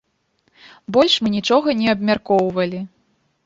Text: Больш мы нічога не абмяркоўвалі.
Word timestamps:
Больш 0.97 1.19
мы 1.25 1.33
нічога 1.37 1.77
не 1.85 1.95
абмяркоўвалі. 1.95 2.79